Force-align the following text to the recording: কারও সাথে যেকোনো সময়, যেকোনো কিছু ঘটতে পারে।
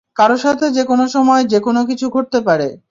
কারও 0.15 0.37
সাথে 0.37 0.65
যেকোনো 0.71 1.05
সময়, 1.07 1.43
যেকোনো 1.45 1.81
কিছু 1.85 2.05
ঘটতে 2.09 2.39
পারে। 2.41 2.67